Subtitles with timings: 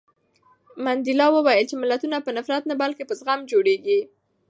[0.83, 3.99] منډېلا وویل چې ملتونه په نفرت نه بلکې په زغم جوړېږي.